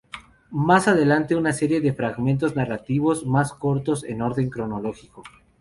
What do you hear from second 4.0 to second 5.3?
en orden cronológico.